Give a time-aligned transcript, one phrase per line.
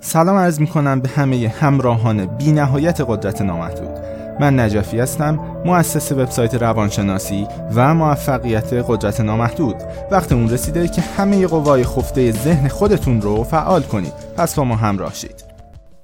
[0.00, 3.98] سلام عرض می کنم به همه همراهان بی نهایت قدرت نامحدود.
[4.40, 9.76] من نجفی هستم مؤسس وبسایت روانشناسی و موفقیت قدرت نامحدود.
[10.10, 14.12] وقت اون رسیده که همه قوای خفته ذهن خودتون رو فعال کنید.
[14.36, 15.44] پس با ما همراه شید.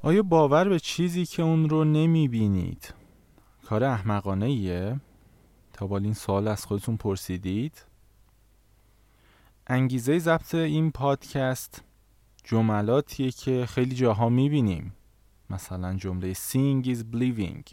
[0.03, 2.95] آیا باور به چیزی که اون رو نمی بینید
[3.67, 5.01] کار احمقانه ایه؟
[5.73, 7.83] تا این سوال از خودتون پرسیدید؟
[9.67, 11.83] انگیزه ضبط این پادکست
[12.45, 14.93] جملاتیه که خیلی جاها می‌بینیم.
[15.51, 17.73] مثلا جمله seeing is believing.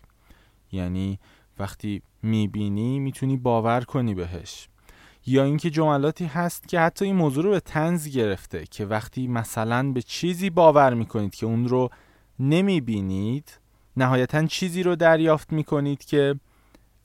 [0.72, 1.20] یعنی
[1.60, 4.68] وقتی می‌بینی می‌تونی باور کنی بهش.
[5.26, 9.92] یا اینکه جملاتی هست که حتی این موضوع رو به تنز گرفته که وقتی مثلا
[9.92, 11.90] به چیزی باور می‌کنید که اون رو
[12.40, 13.60] نمی‌بینید
[13.98, 16.36] نهایتا چیزی رو دریافت می‌کنید که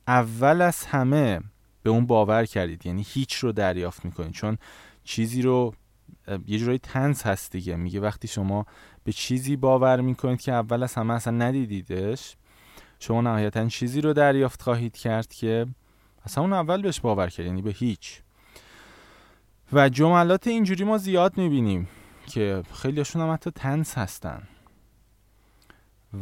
[0.09, 1.41] اول از همه
[1.83, 2.87] به اون باور کردید.
[2.87, 4.33] یعنی هیچ رو دریافت می‌کنید.
[4.33, 4.59] چون
[5.05, 5.75] چیزی رو
[6.47, 7.77] یه جورایی تنز هست دیگه.
[7.77, 8.67] میگه وقتی شما
[9.05, 12.37] به چیزی باور می‌کنید که اول از همه اصلا ندیدیدش
[12.99, 15.67] شما نهایتا چیزی رو دریافت خواهید کرد که
[16.25, 18.23] اصلا اون اول بهش باور کرد یعنی به هیچ.
[19.73, 21.89] و جملات اینجوری ما زیاد می‌بینیم
[22.27, 24.43] که خیلیشون هم حتی تنز هستن.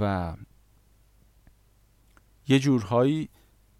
[0.00, 0.34] و
[2.48, 3.28] یه جورهایی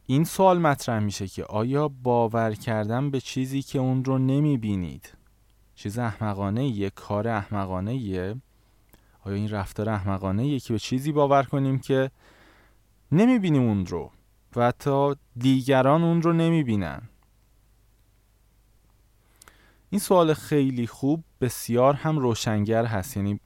[0.06, 5.12] این سوال مطرح میشه که آیا باور کردن به چیزی که اون رو نمی‌بینید
[5.74, 8.36] چیز احمقانه یه کار احمقانه یه
[9.20, 12.10] آیا این رفتار احمقانه یه که به چیزی باور کنیم که
[13.12, 14.10] نمی‌بینیم اون رو
[14.56, 17.02] و حتی دیگران اون رو نمی‌بینن؟
[19.90, 23.16] این سوال خیلی خوب بسیار هم روشنگر هست.
[23.16, 23.40] یعنی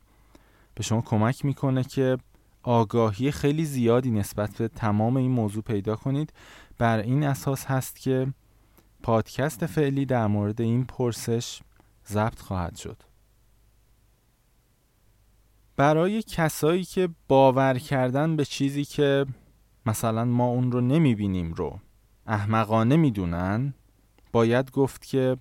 [0.75, 2.19] به شما کمک می‌کنه که
[2.63, 6.33] آگاهی خیلی زیادی نسبت به تمام این موضوع پیدا کنید.
[6.79, 8.33] بر این اساس هست که
[9.03, 11.61] پادکست فعلی در مورد این پرسش
[12.09, 13.03] ضبط خواهد شد.
[15.77, 19.27] برای کسایی که باور کردن به چیزی که
[19.87, 21.81] مثلا ما اون رو نمی‌بینیم رو
[22.27, 23.75] احمقانه می‌دونن
[24.33, 25.37] باید گفت که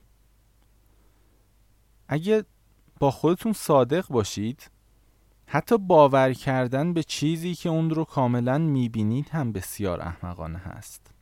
[2.08, 2.46] اگه
[3.00, 4.72] با خودتون صادق باشید
[5.46, 11.14] حتی باور کردن به چیزی که اون رو کاملا می‌بینید هم بسیار احمقانه هست.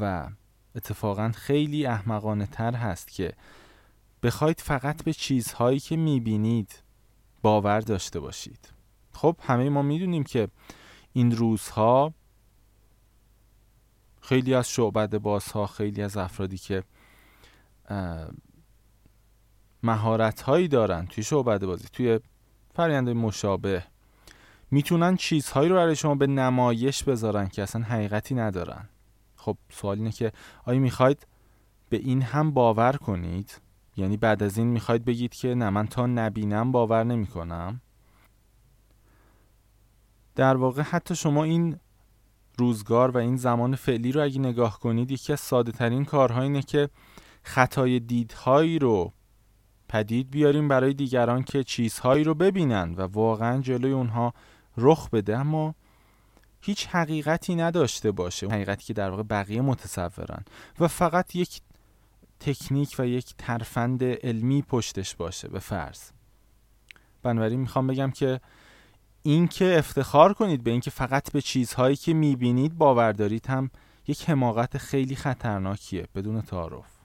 [0.00, 0.28] و
[0.76, 3.32] اتفاقا خیلی احمقانه تر هست که
[4.26, 6.82] بخواید فقط به چیزهایی که می‌بینید
[7.42, 8.72] باور داشته باشید.
[9.12, 10.48] خب همه ما می‌دونیم که
[11.12, 12.14] این روزها
[14.20, 16.82] خیلی از شعبد بازها خیلی از افرادی که
[19.82, 22.20] مهارت هایی دارن توی شعبد بازی توی
[22.74, 23.84] فرینده مشابه
[24.70, 28.88] می‌تونن چیزهایی رو برای شما به نمایش بذارن که اصلا حقیقتی ندارن.
[29.36, 30.32] خب سوال اینه که
[30.64, 31.26] آیا می‌خواید
[31.88, 33.60] به این هم باور کنید؟
[33.96, 37.80] یعنی بعد از این می‌خواید بگید که نه من تا نبینم باور نمی‌کنم.
[40.34, 41.76] در واقع حتی شما این
[42.58, 46.62] روزگار و این زمان فعلی رو اگه نگاه کنید یکی از ساده ترین کارها اینه
[46.62, 46.88] که
[47.42, 49.12] خطای دیدهایی رو
[49.88, 54.34] پدید بیاریم برای دیگران که چیزهایی رو ببینن و واقعا جلوی اونها
[54.76, 55.38] رخ بده.
[55.38, 55.74] اما
[56.60, 58.48] هیچ حقیقتی نداشته باشه.
[58.48, 60.44] حقیقتی که در واقع بقیه متصورن.
[60.80, 61.60] و فقط یک
[62.40, 66.10] تکنیک و یک ترفند علمی پشتش باشه به فرض.
[67.22, 68.40] بنابراین می‌خوام بگم که
[69.22, 73.70] اینکه افتخار کنید به اینکه فقط به چیزهایی که می‌بینید باور دارید هم
[74.06, 76.96] یک حماقت خیلی خطرناکیه بدون تعارف.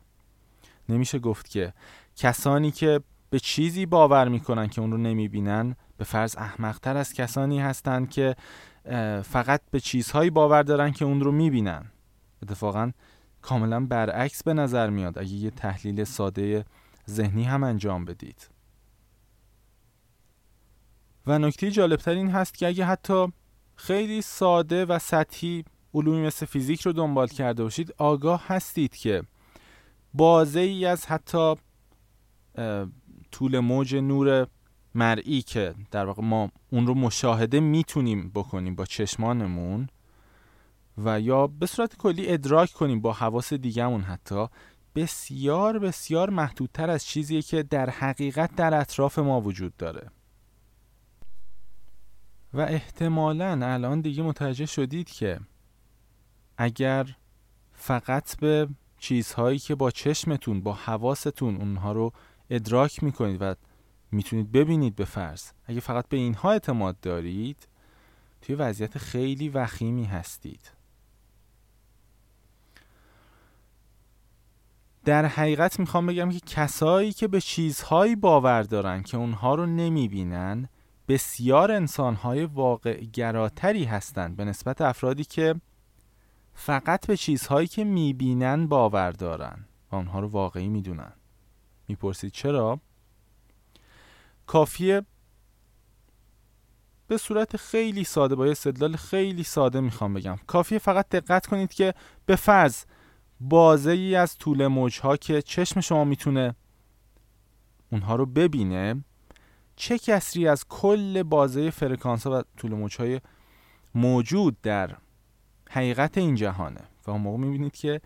[0.89, 1.73] نمیشه گفت که
[2.15, 7.59] کسانی که به چیزی باور می‌کنن که اون رو نمی‌بینن به فرض احمقتر از کسانی
[7.59, 8.35] هستند که
[9.23, 11.85] فقط به چیزهایی باور دارن که اون رو می‌بینن.
[12.43, 12.91] اتفاقا
[13.41, 15.19] کاملا برعکس به نظر میاد.
[15.19, 16.65] اگه یه تحلیل ساده
[17.09, 18.49] ذهنی هم انجام بدید.
[21.27, 23.27] و نکته جالبتر این هست که اگه حتی
[23.75, 25.63] خیلی ساده و سطحی
[25.93, 29.23] علومی مثل فیزیک رو دنبال کرده باشید آگاه هستید که
[30.13, 31.55] بازه ای از حتی
[33.31, 34.47] طول موج نور
[34.95, 39.87] مرئی که در واقع ما اون رو مشاهده می‌تونیم بکنیم با چشمانمون
[41.05, 44.47] و یا به صورت کلی ادراک کنیم با حواس دیگهمون حتی
[44.95, 50.11] بسیار بسیار محدودتر از چیزیه که در حقیقت در اطراف ما وجود داره.
[52.53, 55.39] و احتمالا الان دیگه متوجه شدید که
[56.57, 57.15] اگر
[57.73, 58.67] فقط به
[58.97, 62.13] چیزهایی که با چشمتون با حواستون اونها رو
[62.49, 63.55] ادراک می‌کنید و
[64.11, 67.67] می‌تونید ببینید به فرض اگه فقط به اینها اعتماد دارید
[68.41, 70.80] توی وضعیت خیلی وخیمی هستید.
[75.05, 80.69] در حقیقت می‌خوام بگم که کسایی که به چیزهایی باور دارن که اونها رو نمی‌بینن
[81.07, 85.55] بسیار انسانهای واقع گراتری هستند به نسبت افرادی که
[86.53, 91.13] فقط به چیزهایی که می‌بینن باور دارن و اونها رو واقعی می‌دونن
[91.87, 92.79] می‌پرسید چرا؟
[94.47, 95.01] کافیه
[97.07, 101.73] به صورت خیلی ساده با یه استدلال خیلی ساده می‌خوام بگم کافیه فقط دقت کنید
[101.73, 101.93] که
[102.25, 102.83] به فرض
[103.43, 106.55] بازه ای از طول موجها که چشم شما می‌تونه
[107.91, 109.03] اونها رو ببینه
[109.75, 113.21] چه کسری از کل بازه فرکانس ها و طول موجهای
[113.95, 114.97] موجود در
[115.69, 116.81] حقیقت این جهانه.
[117.07, 118.01] و اون موقع می‌بینید که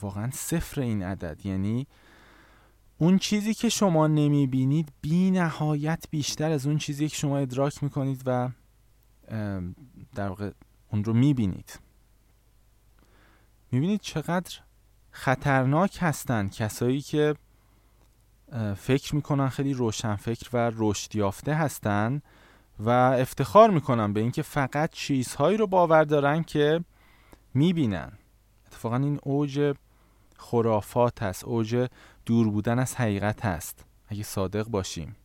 [0.00, 1.46] واقعا صفر این عدد.
[1.46, 1.86] یعنی
[2.98, 8.22] اون چیزی که شما نمی‌بینید بی نهایت بیشتر از اون چیزی که شما ادراک می‌کنید
[8.26, 8.48] و
[10.14, 10.50] در واقع
[10.90, 11.78] اون رو می‌بینید.
[13.72, 14.58] می‌بینید چقدر
[15.10, 17.34] خطرناک هستند کسایی که
[18.76, 22.22] فکر می‌کنن خیلی روشن فکر و رشد یافته هستن
[22.78, 26.84] و افتخار می‌کنن به اینکه فقط چیزهایی رو باور دارن که
[27.54, 28.12] می‌بینن.
[28.66, 29.74] اتفاقا این اوج
[30.36, 31.88] خرافات هست اوج
[32.26, 33.84] دور بودن از حقیقت هست.
[34.08, 35.16] اگه صادق باشیم.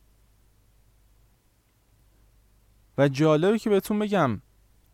[2.98, 4.40] و جالبه که بهتون بگم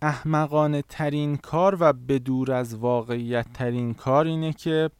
[0.04, 2.20] احمقانه ترین کار و به
[2.52, 4.90] از واقعیت ترین کار اینه که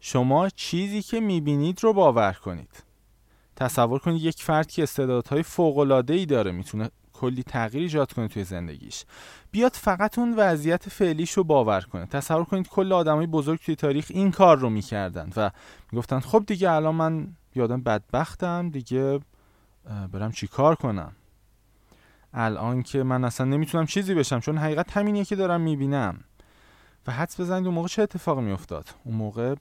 [0.00, 2.82] شما چیزی که می‌بینید رو باور کنید.
[3.56, 5.44] تصور کنید یک فرد که استعدادهای
[6.08, 9.04] ای داره می‌تونه کلی تغییر ایجاد کنه توی زندگیش.
[9.50, 12.06] بیاد فقط اون وضعیت فعلیش رو باور کنه.
[12.06, 15.50] تصور کنید کل آدمای بزرگ توی تاریخ این کار رو می‌کردن و
[15.92, 19.20] می‌گفتن خب دیگه الان من یادم بدبختم دیگه
[20.12, 21.12] برم چی کار کنم؟
[22.36, 26.20] الان که من اصلا نمی‌تونم چیزی بشم چون حقیقت همینیه که دارم می‌بینم.
[27.06, 29.54] و حدس بزنید اون موقع چه اتفاقی میافتاد؟ اون موقع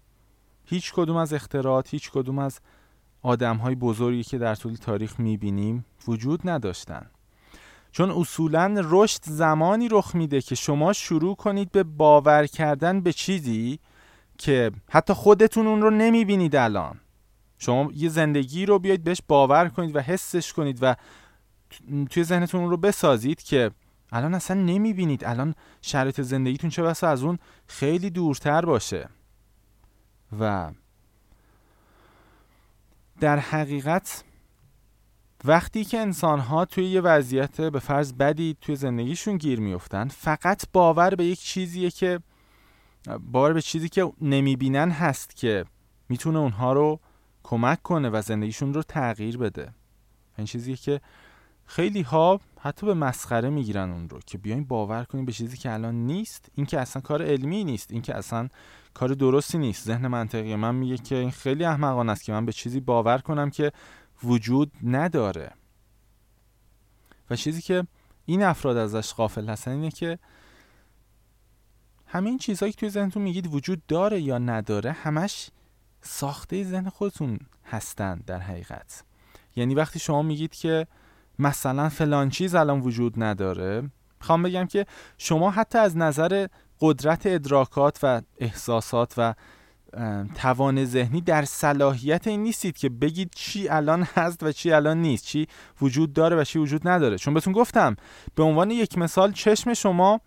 [0.66, 2.60] هیچ کدوم از اختراعات هیچ کدوم از
[3.22, 7.06] آدم های بزرگی که در طول تاریخ می‌بینیم وجود نداشتن.
[7.92, 13.80] چون اصولا رشد زمانی رخ میده که شما شروع کنید به باور کردن به چیزی
[14.38, 17.00] که حتی خودتون اون رو نمی‌بینید الان.
[17.58, 20.96] شما یه زندگی رو بیاید بهش باور کنید و حسش کنید و
[22.10, 23.72] توی ذهنتون رو بسازید که
[24.12, 25.26] الان اصلا نمی‌بینید.
[25.26, 29.10] الان شرایط زندگیتون چه بسا از اون خیلی دورتر باشه.
[30.40, 30.72] و
[33.20, 34.24] در حقیقت
[35.46, 40.64] وقتی که انسان ها توی یه وضعیت به فرض بدی توی زندگیشون گیر میفتن فقط
[40.74, 42.20] باور به یک چیزیه که
[43.20, 45.66] باور به چیزی که نمی‌بینن هست که
[46.10, 47.00] می‌تونه اونها رو
[47.44, 49.74] کمک کنه و زندگیشون رو تغییر بده.
[50.38, 51.02] این چیزیه که
[51.66, 55.74] خیلی ها حتی به مسخره می‌گیرن اون رو که بیاین باور کنیم به چیزی که
[55.74, 58.50] الان نیست این که اصلا کار علمی نیست این که اصلا
[58.94, 59.86] کار درستی نیست.
[59.86, 63.50] ذهن منطقی من میگه که این خیلی احمقانه است که من به چیزی باور کنم
[63.50, 63.72] که
[64.24, 65.52] وجود نداره.
[67.30, 67.88] و چیزی که
[68.26, 70.20] این افراد ازش غافل هستن اینه که
[72.08, 75.50] همه این چیزهایی که توی ذهنتون میگید وجود داره یا نداره همش
[76.02, 79.04] ساخته ذهن خودتون هستند در حقیقت.
[79.56, 80.88] یعنی وقتی شما میگید که
[81.40, 83.90] مثلا فلان چیز الان وجود نداره.
[84.20, 84.86] می‌خوام بگم که
[85.18, 86.48] شما حتی از نظر
[86.80, 89.34] قدرت ادراکات و احساسات و
[90.36, 95.26] توان ذهنی در صلاحیت این نیستید که بگید چی الان هست و چی الان نیست
[95.26, 95.48] چی
[95.82, 97.18] وجود داره و چی وجود نداره.
[97.18, 97.96] چون بهتون گفتم
[98.36, 100.22] به عنوان یک مثال چشم شما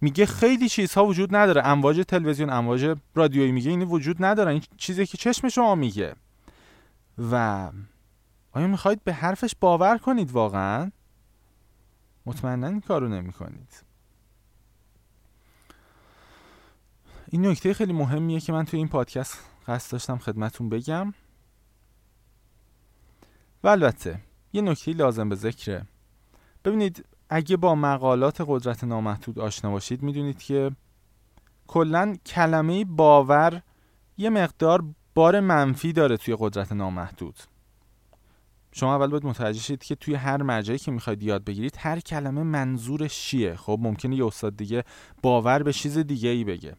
[0.00, 1.66] میگه خیلی چیزها وجود نداره.
[1.66, 4.52] امواج تلویزیون امواج رادیویی میگه این وجود نداره.
[4.52, 6.14] این چیزی که چشم شما میگه.
[7.32, 7.68] و
[8.52, 10.90] آیا می‌خواهید به حرفش باور کنید واقعا؟
[12.26, 13.82] مطمئنا این کارو نمی کنید
[17.28, 21.14] این نکته خیلی مهمیه که من توی این پادکست قصد داشتم خدمتون بگم.
[23.62, 24.20] و البته
[24.52, 25.86] یه نکته لازم به ذکره.
[26.64, 30.70] ببینید اگه با مقالات قدرت نامحدود آشنا باشید می‌دونید که
[31.66, 33.62] کلا کلمه باور
[34.18, 37.34] یه مقدار بار منفی داره توی قدرت نامحدود.
[38.72, 42.42] شما اول باید متوجه شید که توی هر مرجعی که می‌خواید یاد بگیرید هر کلمه
[42.42, 44.84] منظورش چیه؟ خب ممکنه یه استاد دیگه
[45.22, 46.74] باور به چیز دیگه ای بگه.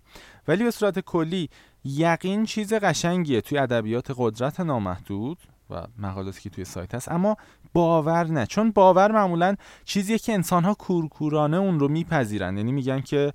[0.47, 1.49] ولی به صورت کلی
[1.83, 3.41] یقین چیز قشنگیه.
[3.41, 5.37] توی ادبیات قدرت نامحدود
[5.69, 7.37] و مقالاتی که توی سایت هست اما
[7.73, 8.45] باور نه.
[8.45, 9.55] چون باور معمولا
[9.85, 12.57] چیزیه که انسان ها کورکورانه اون رو میپذیرن.
[12.57, 13.33] یعنی میگن که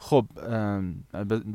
[0.00, 0.26] خب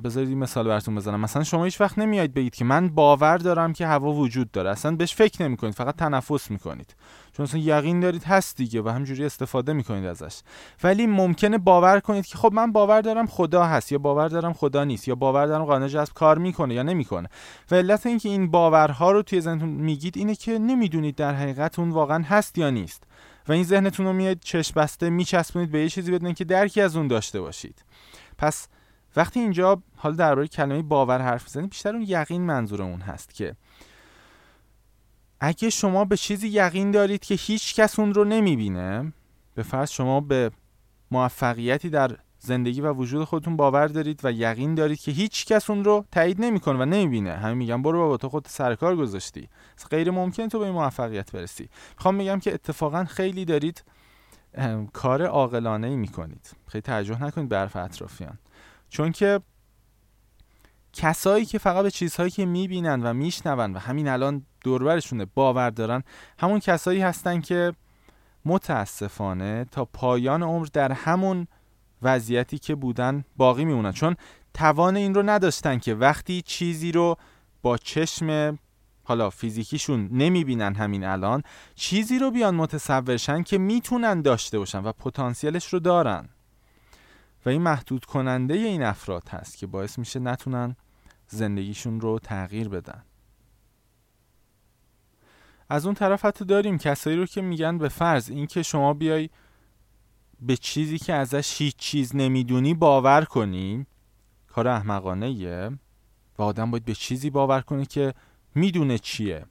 [0.04, 1.20] بذارید این مثال براتون بزنم.
[1.20, 4.70] مثلا شما هیچ وقت نمیاید بگید که من باور دارم که هوا وجود داره.
[4.70, 6.96] اصلا بهش فکر نمی کنید فقط تنفس می‌کنید.
[7.38, 10.42] چون اصلا یقین دارید هست دیگه و همجوری استفاده می‌کنید ازش.
[10.84, 14.84] ولی ممکنه باور کنید که خب من باور دارم خدا هست یا باور دارم خدا
[14.84, 17.30] نیست یا باور دارم قانون جذب کار می‌کنه یا نمی‌کنه.
[17.72, 21.90] و علت اینکه این باورها رو توی ذهنتون میگید اینه که نمی‌دونید در حقیقت اون
[21.90, 23.04] واقعا هست یا نیست.
[23.48, 26.96] و این ذهنتون رو میاد چشم بسته میچسبونید به یه چیزی بدون که درکی از
[26.96, 27.84] اون داشته باشید.
[28.44, 28.68] پس
[29.16, 33.56] وقتی اینجا حالا درباره کلمه باور حرف می‌زنیم بیشتر اون یقین منظور اون هست که
[35.40, 39.14] اگه شما به چیزی یقین دارید که هیچ کس اون رو نمی‌بینه
[39.56, 40.52] به فرض شما به
[41.12, 45.84] موفقیتی در زندگی و وجود خودتون باور دارید و یقین دارید که هیچ کس اون
[45.84, 47.32] رو تایید نمی‌کنه و نمی‌بینه.
[47.34, 49.50] همین میگم برو بابا تو خود سرکار گذاشتی.
[49.90, 51.70] غیر ممکن تو به این موفقیت برسی.
[51.96, 53.84] می‌خوام میگم که اتفاقا خیلی دارید
[54.94, 56.52] کار عاقلانه ای می‌کنید.
[56.68, 58.40] خیلی توجه نکنید به حرف اطرافیان.
[58.90, 59.40] چون که
[60.94, 66.04] کسایی که فقط به چیزهایی که می‌بینن و میشنون و همین الان دوربرشونه باور دارن
[66.40, 67.74] همون کسایی هستن که
[68.46, 71.48] متاسفانه تا پایان عمر در همون
[72.02, 73.92] وضعیتی که بودن باقی میمونن.
[73.92, 74.16] چون
[74.54, 77.18] توان این رو نداشتن که وقتی چیزی رو
[77.62, 78.60] با چشم
[79.04, 81.44] حالا فیزیکیشون نمی‌بینن همین الان
[81.76, 86.30] چیزی رو بیان متصورشن که می‌تونن داشته باشن و پتانسیلش رو دارن.
[87.46, 90.76] و این محدود کننده این افراد هست که باعث میشه نتونن
[91.28, 93.04] زندگیشون رو تغییر بدن.
[95.70, 99.30] از اون طرف حتی داریم کسایی رو که میگن به فرض اینکه شما بیای
[100.42, 103.86] به چیزی که ازش هیچ چیز نمی‌دونی باور کنی.
[104.48, 105.72] کار احمقانه یه
[106.38, 108.14] و آدم باید به چیزی باور کنه که
[108.56, 109.46] می‌دونه چیه.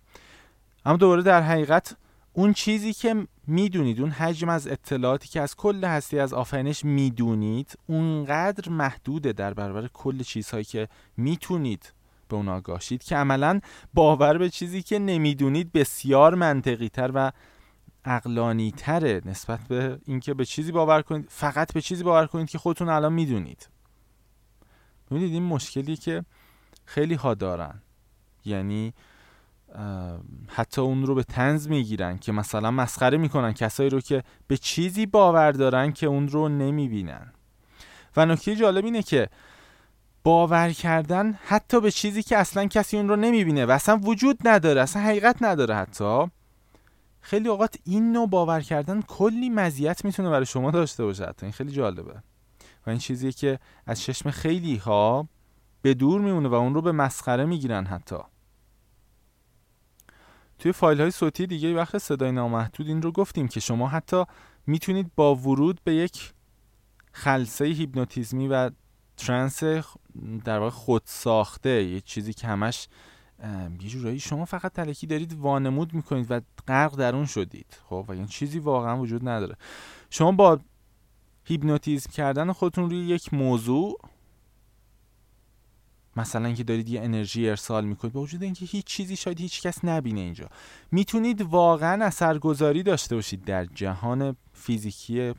[0.84, 1.96] اما دوباره در حقیقت
[2.32, 7.78] اون چیزی که می‌دونید اون حجم از اطلاعاتی که از کل هستی از آفرینش می‌دونید
[7.86, 11.92] اونقدر محدوده در برابر کل چیزهایی که می‌تونید
[12.28, 13.60] به اون آگاهشید که عملا
[13.94, 17.32] باور به چیزی که نمی‌دونید بسیار منطقی تر و
[18.04, 22.58] اقلانی تره نسبت به اینکه به چیزی باور کنید فقط به چیزی باور کنید که
[22.58, 23.68] خودتون الان می‌دونید.
[25.10, 26.24] می‌دونید این مشکلی که
[26.84, 27.82] خیلی ها دارن.
[28.44, 28.94] یعنی
[30.48, 35.06] حتی اون رو به تنز می‌گیرن که مثلا مسخره می‌کنن کسایی رو که به چیزی
[35.06, 37.32] باور دارن که اون رو نمی‌بینن.
[38.16, 39.28] و نکته جالب اینه که
[40.24, 44.80] باور کردن حتی به چیزی که اصلا کسی اون رو نمی‌بینه و اصلا وجود نداره
[44.80, 46.26] اصلا حقیقت نداره حتی
[47.20, 51.24] خیلی اوقات این نوع باور کردن کلی مزیت می‌تونه برای شما داشته باشه.
[51.26, 52.14] حتی این خیلی جالبه.
[52.86, 55.28] و این چیزیه که از چشم خیلی ها
[55.82, 58.16] به دور میمونه و اون رو به مسخره می‌گیرن حتی.
[60.58, 64.24] توی فایل های صوتی دیگه وقت صدای نامحدود این رو گفتیم که شما حتی
[64.66, 66.32] می‌تونید با ورود به یک
[67.12, 68.70] خلسه هیپنوتیزمی و
[69.16, 69.64] ترنس
[70.44, 72.88] در واقع خود ساخته یه چیزی که همش
[73.80, 77.78] یه جورایی شما فقط تلکی دارید وانمود می‌کنید و غرق در اون شدید.
[77.88, 79.56] خب و این چیزی واقعا وجود نداره.
[80.10, 80.60] شما با
[81.44, 84.00] هیپنوتیزم کردن خودتون روی یک موضوع
[86.16, 89.84] مثلا اینکه دارید یه انرژی ارسال می‌کنید با وجود اینکه هیچ چیزی شاید هیچ کس
[89.84, 90.48] نبینه اینجا.
[90.90, 95.34] می‌تونید واقعا اثرگذاری داشته باشید در جهان فیزیکی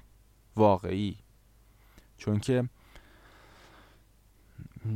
[0.55, 1.17] واقعی.
[2.17, 2.69] چون که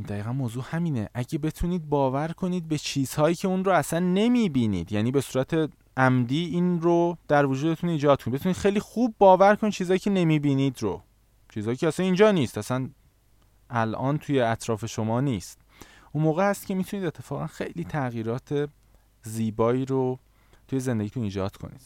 [0.08, 1.08] دقیقا موضوع همینه.
[1.14, 6.44] اگه بتونید باور کنید به چیزهایی که اون رو اصلا نمی‌بینید یعنی به صورت عمدی
[6.44, 8.40] این رو در وجودتون ایجاد کنید.
[8.40, 11.02] بتونید خیلی خوب باور کنید چیزهایی که نمی‌بینید رو.
[11.54, 12.58] چیزهایی که اصلا اینجا نیست.
[12.58, 12.88] اصلا
[13.70, 15.58] الان توی اطراف شما نیست.
[16.12, 18.68] اون موقع هست که می‌تونید اتفاقا خیلی تغییرات
[19.22, 20.18] زیبایی رو
[20.68, 21.80] توی زندگیتون ایجاد کنید.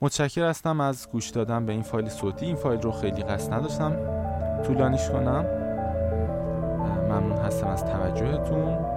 [0.00, 2.46] متشکر هستم از گوش دادن به این فایل صوتی.
[2.46, 3.96] این فایل رو خیلی قصد نداشتم
[4.62, 5.44] طولانیش کنم.
[7.08, 8.96] ممنون هستم از توجهتون.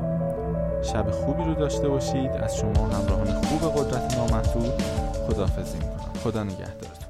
[0.84, 2.32] شب خوبی رو داشته باشید.
[2.32, 4.82] از شما همراهان خوب قدرت نامحدود.
[5.28, 6.14] خداحافظی می‌کنم.
[6.24, 7.09] خدا نگهدار